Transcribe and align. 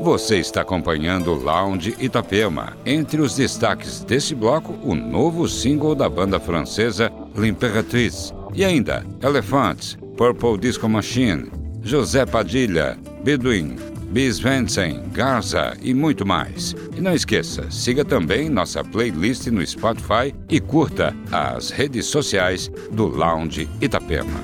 Você 0.00 0.38
está 0.38 0.62
acompanhando 0.62 1.32
o 1.32 1.34
Lounge 1.34 1.94
Itapema. 1.98 2.76
Entre 2.86 3.20
os 3.20 3.36
destaques 3.36 4.00
deste 4.00 4.34
bloco, 4.34 4.74
o 4.82 4.94
novo 4.94 5.48
single 5.48 5.94
da 5.94 6.08
banda 6.08 6.40
francesa 6.40 7.12
L'Imperatrice. 7.36 8.32
E 8.54 8.64
ainda, 8.64 9.04
Elephants, 9.22 9.98
Purple 10.16 10.56
Disco 10.56 10.88
Machine, 10.88 11.50
José 11.82 12.24
Padilha, 12.24 12.96
Bedouin, 13.22 13.76
Bis 14.10 14.38
Vensen, 14.38 15.02
Garza 15.12 15.76
e 15.82 15.92
muito 15.92 16.24
mais. 16.24 16.74
E 16.96 17.00
não 17.00 17.12
esqueça, 17.12 17.70
siga 17.70 18.04
também 18.04 18.48
nossa 18.48 18.82
playlist 18.82 19.46
no 19.48 19.64
Spotify 19.66 20.34
e 20.48 20.58
curta 20.58 21.14
as 21.30 21.70
redes 21.70 22.06
sociais 22.06 22.70
do 22.90 23.06
Lounge 23.06 23.68
Itapema. 23.80 24.40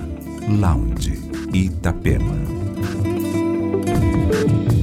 Lounge 0.49 1.19
Itapema. 1.55 2.54
Bye. 4.47 4.74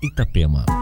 Itapema. 0.00 0.79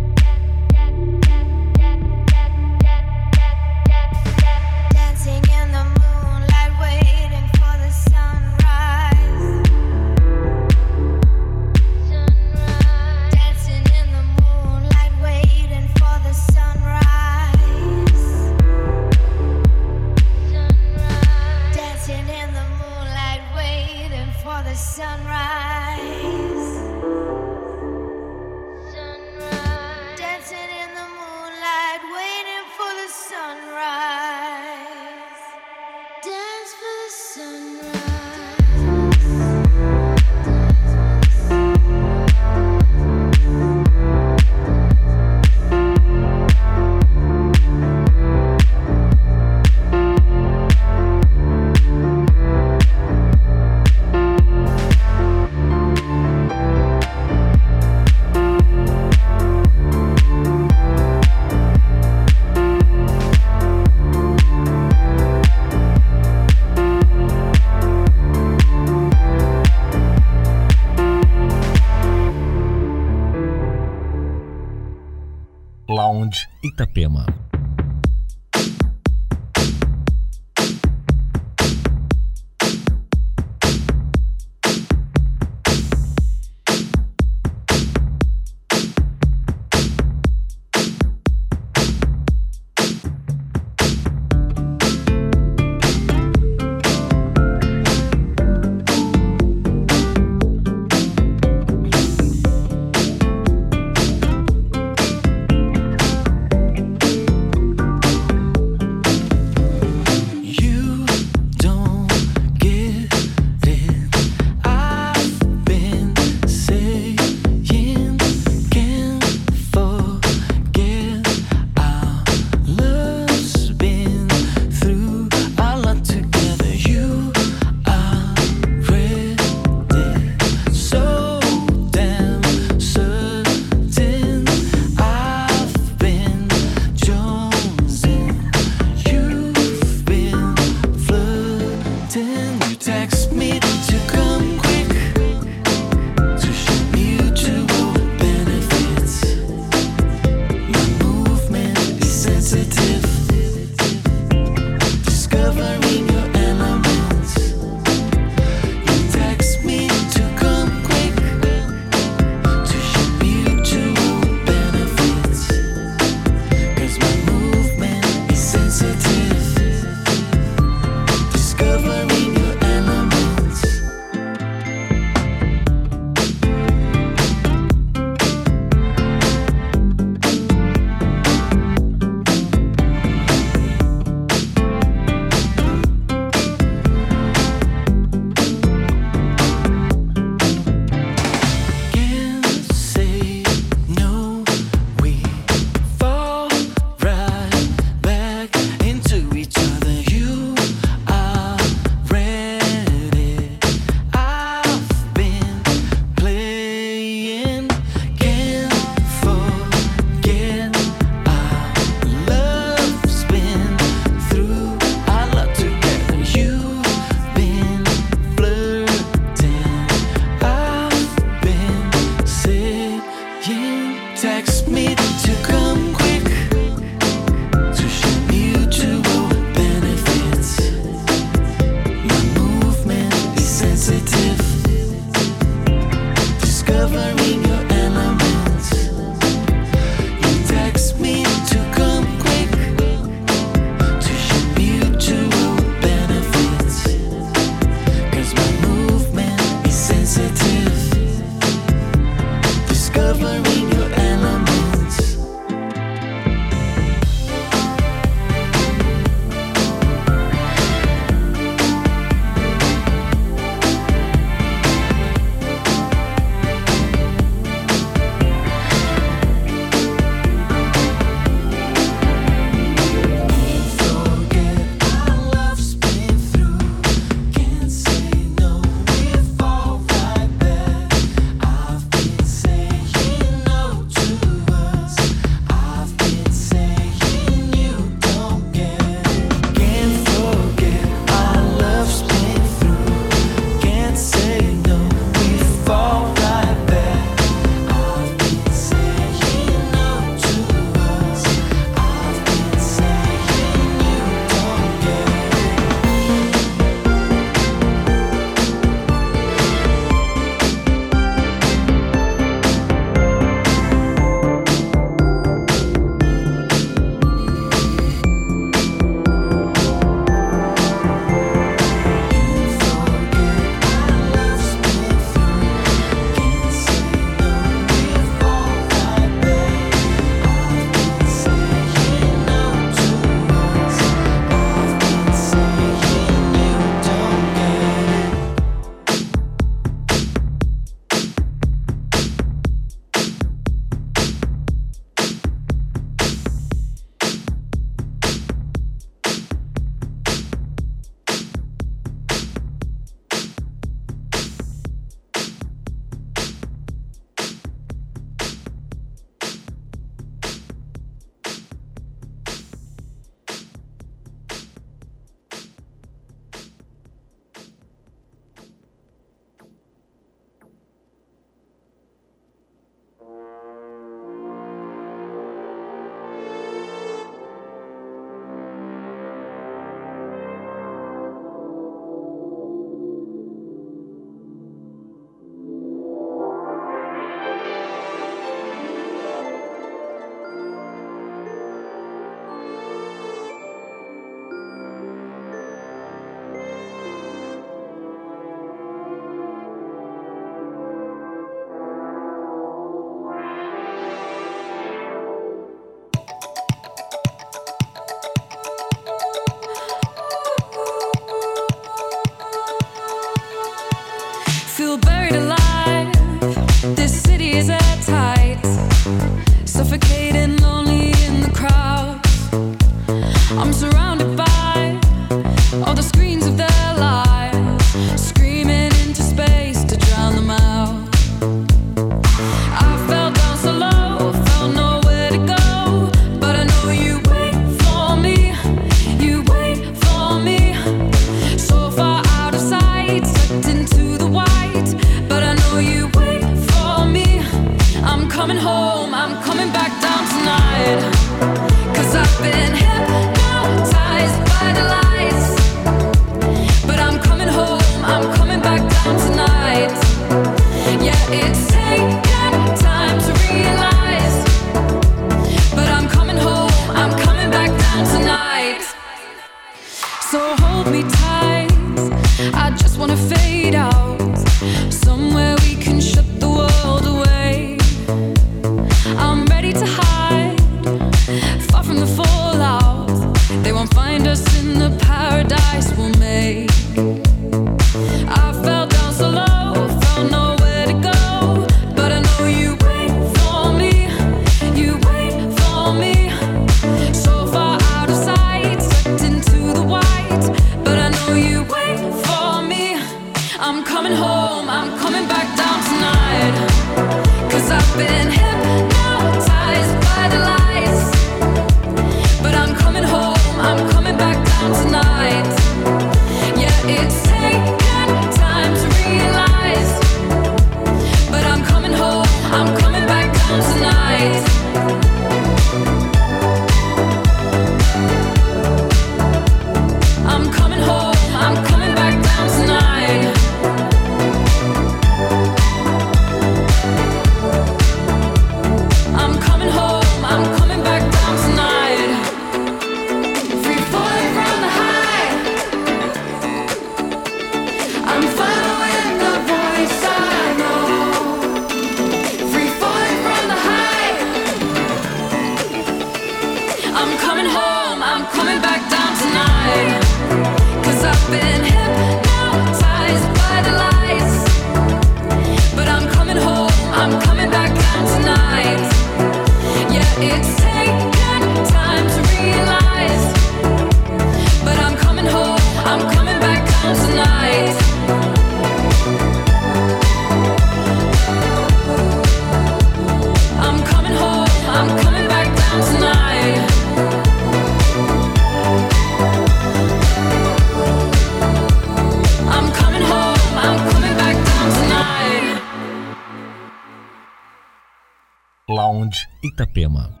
Itapema. 599.21 600.00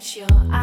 Your 0.00 0.26
eyes. 0.50 0.59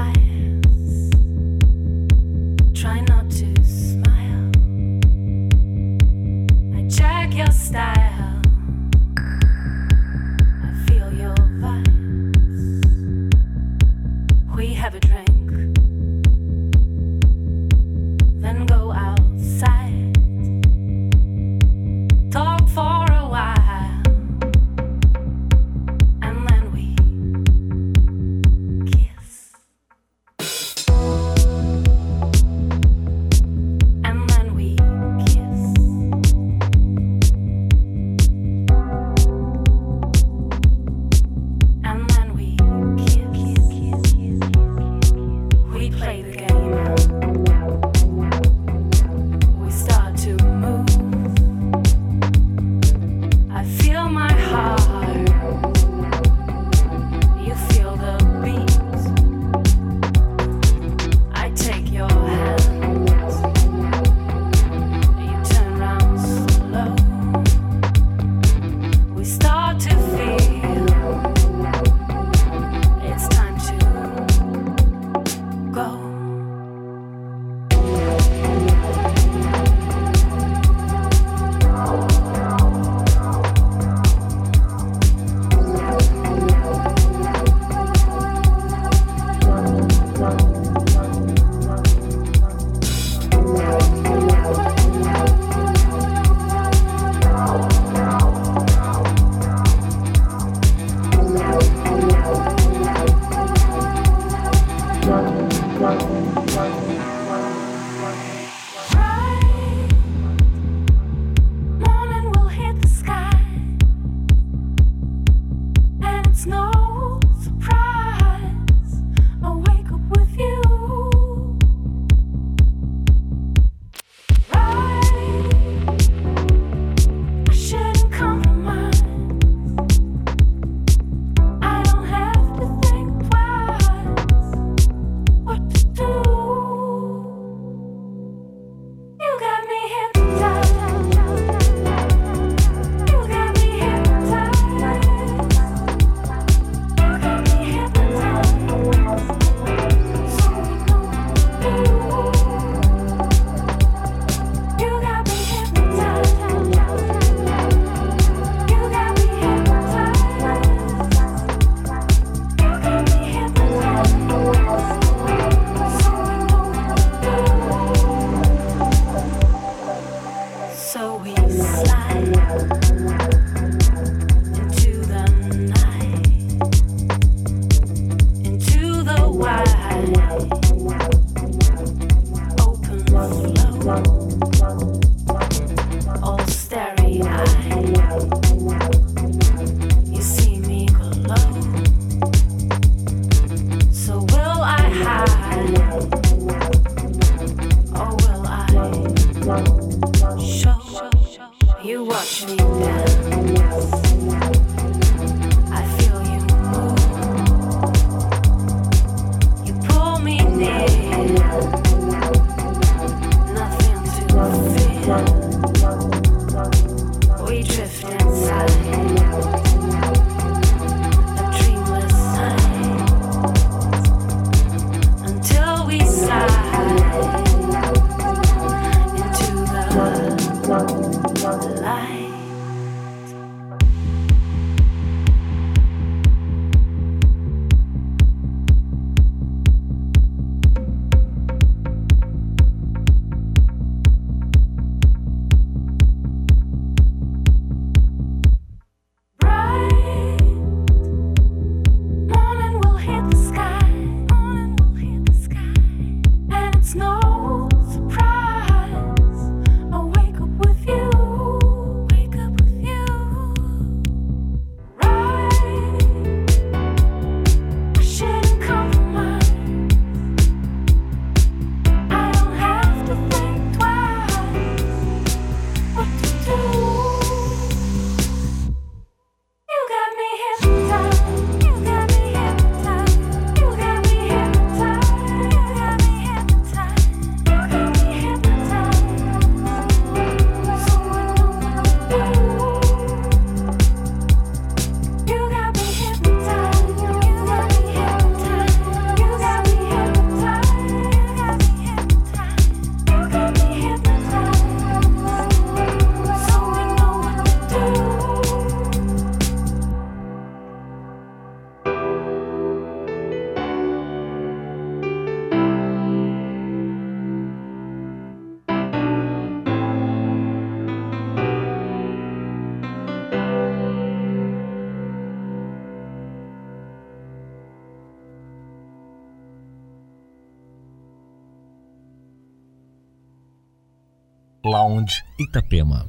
Lounge 335.08 335.24
Itapema. 335.38 336.05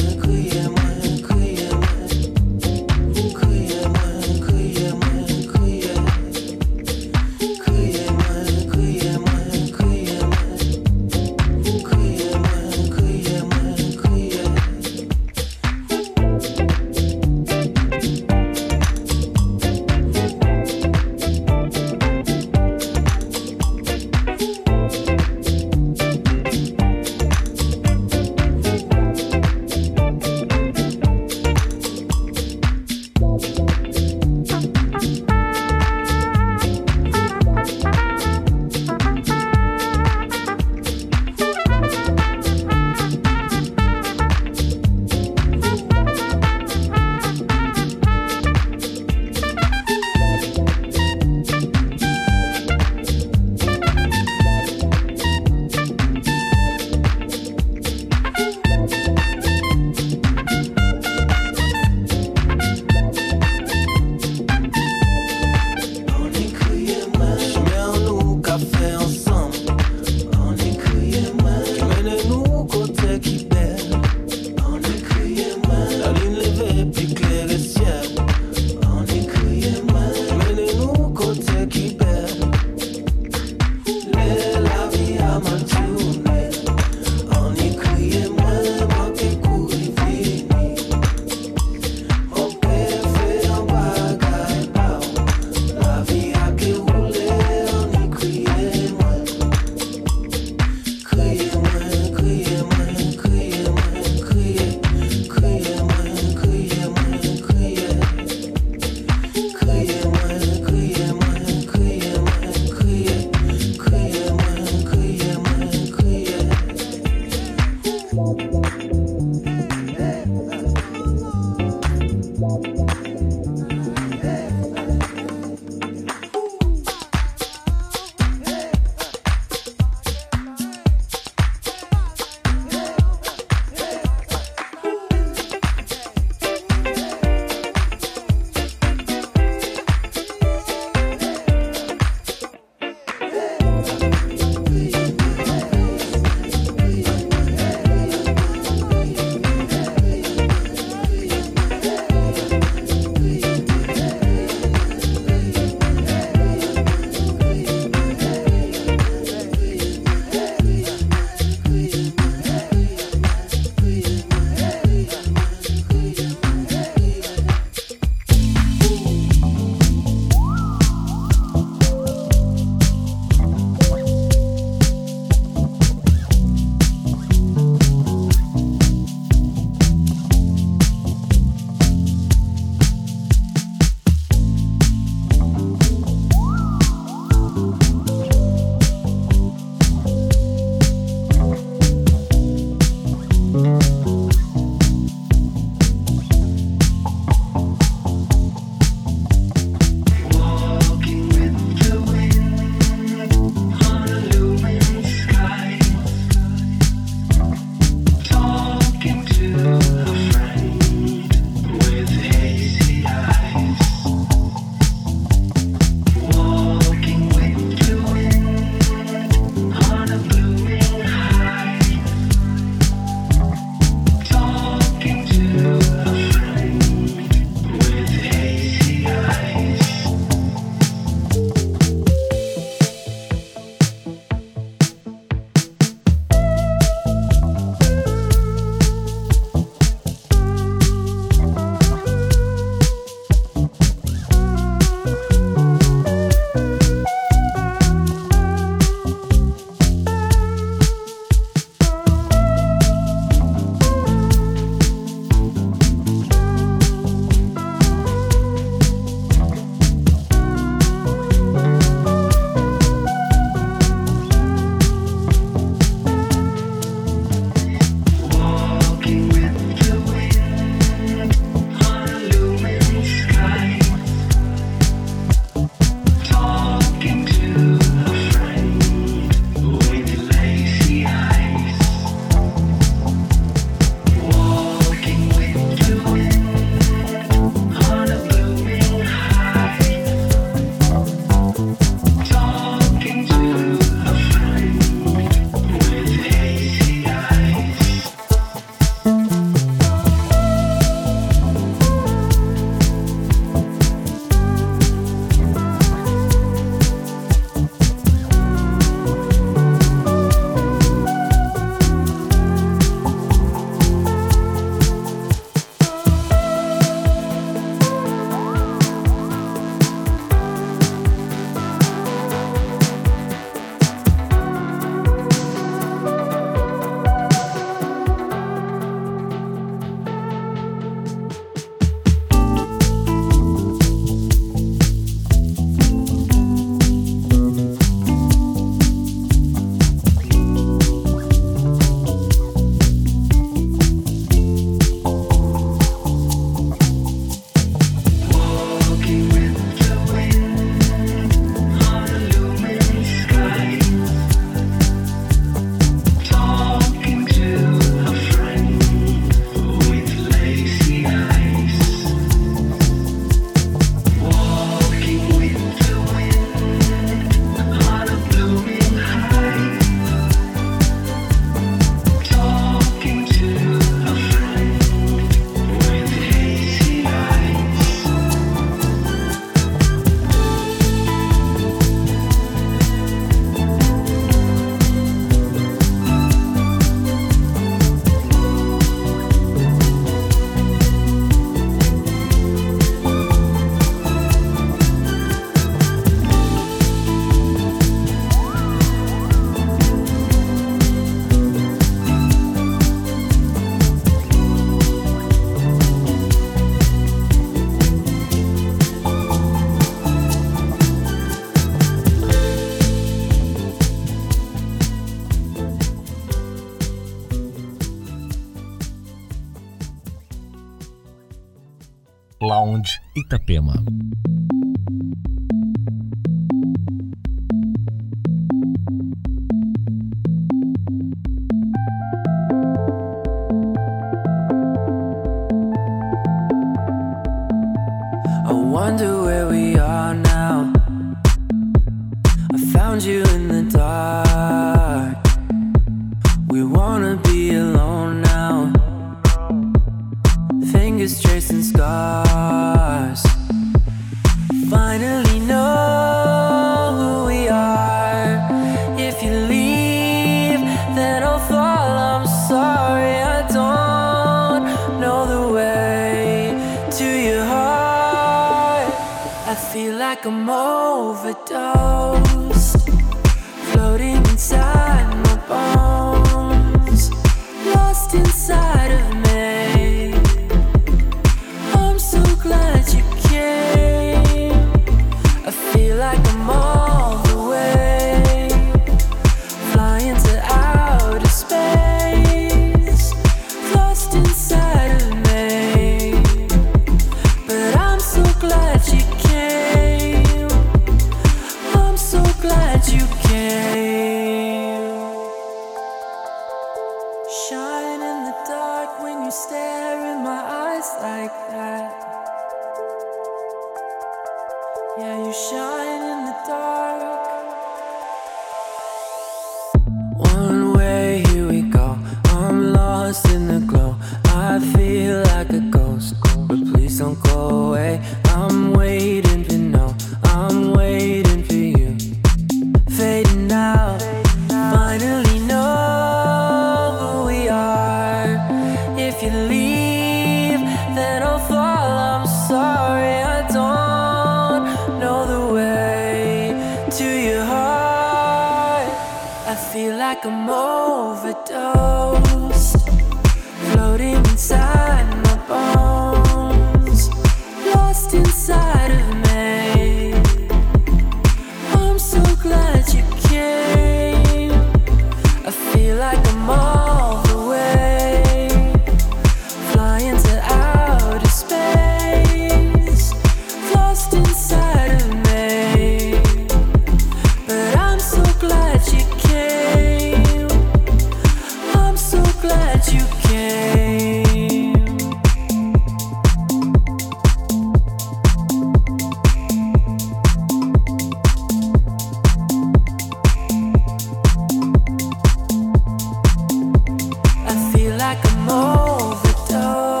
I'm 598.36 598.48
overdosed, 598.48 600.00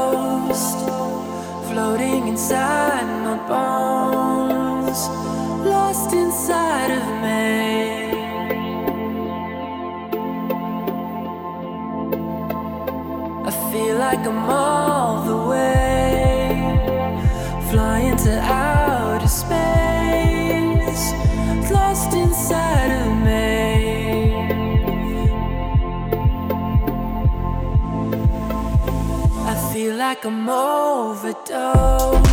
floating 1.68 2.26
inside 2.26 3.06
my 3.22 3.36
bones, 3.46 5.00
lost 5.64 6.12
inside 6.12 6.90
of 6.90 7.06
me. 7.22 7.44
I 13.46 13.50
feel 13.70 13.96
like 13.98 14.26
I'm 14.26 14.50
all. 14.50 15.23
like 30.24 30.32
I'm 30.32 30.48
overdosed. 30.48 32.23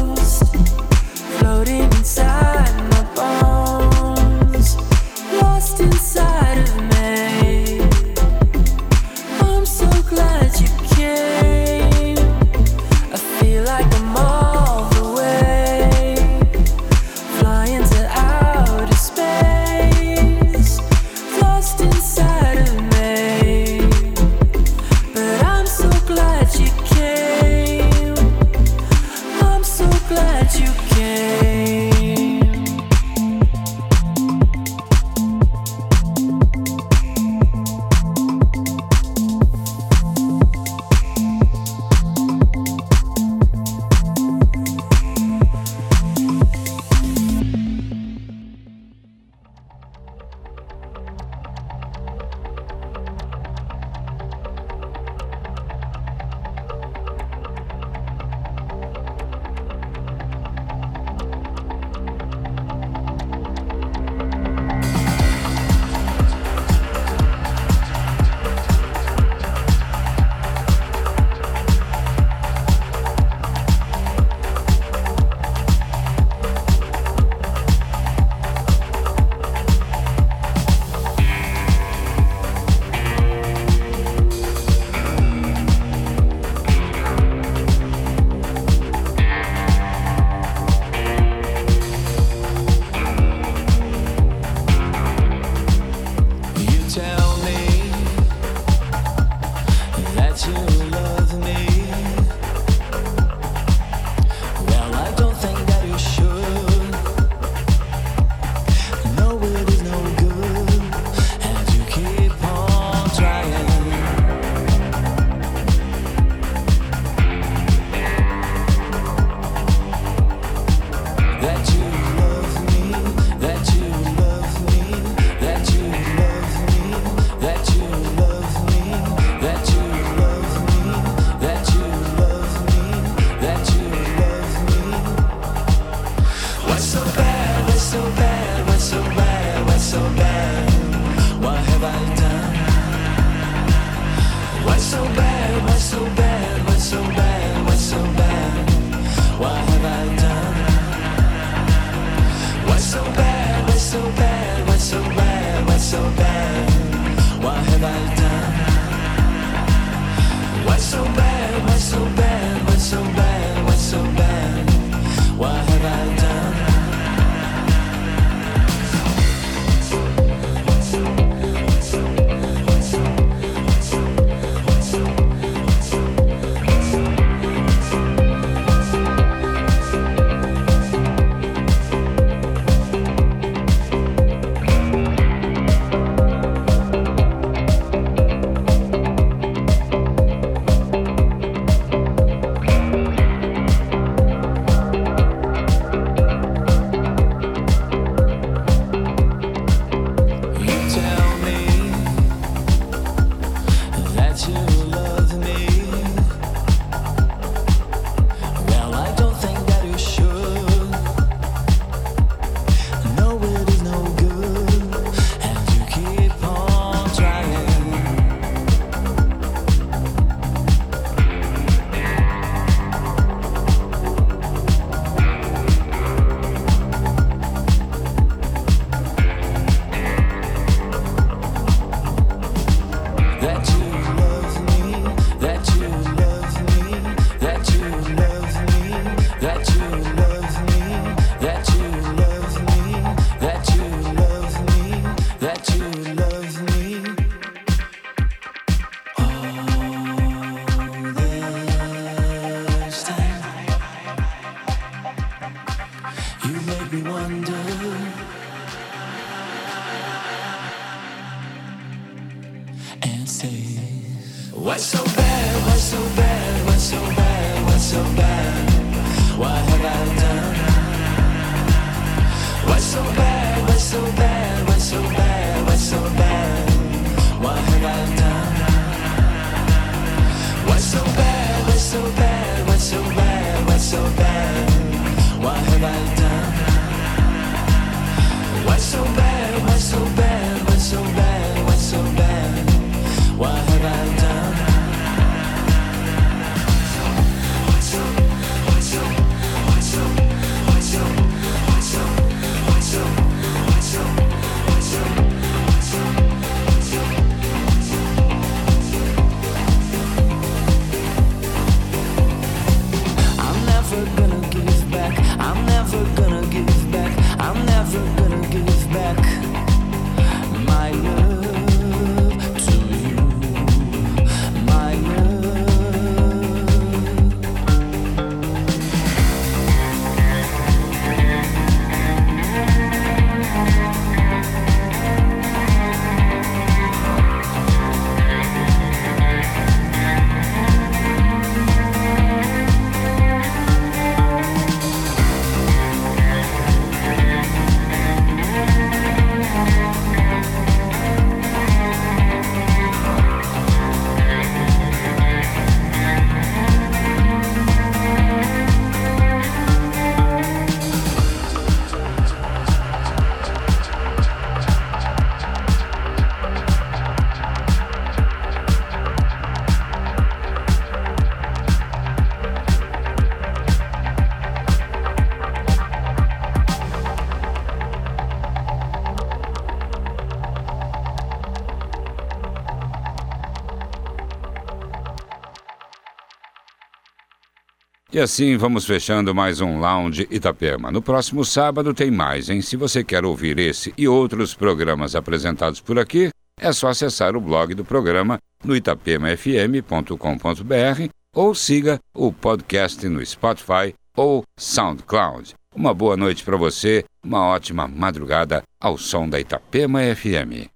assim 388.22 388.56
vamos 388.56 388.86
fechando 388.86 389.34
mais 389.34 389.62
um 389.62 389.80
Lounge 389.80 390.28
Itapema. 390.30 390.92
No 390.92 391.02
próximo 391.02 391.44
sábado 391.44 391.94
tem 391.94 392.12
mais, 392.12 392.50
hein? 392.50 392.62
Se 392.62 392.78
você 392.78 393.04
quer 393.04 393.26
ouvir 393.26 393.58
esse 393.58 393.94
e 393.98 394.08
outros 394.08 394.54
programas 394.54 395.16
apresentados 395.16 395.82
por 395.82 395.98
aqui, 395.98 396.30
é 396.60 396.72
só 396.72 396.90
acessar 396.90 397.36
o 397.36 397.42
blog 397.42 397.74
do 397.74 397.84
programa 397.84 398.38
no 398.64 398.76
itapemafm.com.br 398.76 401.10
ou 401.36 401.56
siga 401.56 402.00
o 402.14 402.32
podcast 402.32 403.08
no 403.10 403.26
Spotify 403.26 403.96
ou 404.16 404.44
SoundCloud. 404.58 405.56
Uma 405.76 405.94
boa 405.94 406.16
noite 406.16 406.44
para 406.44 406.58
você, 406.58 407.04
uma 407.24 407.48
ótima 407.48 407.88
madrugada 407.88 408.62
ao 408.80 408.98
som 408.98 409.28
da 409.28 409.40
Itapema 409.40 410.02
FM. 410.16 410.70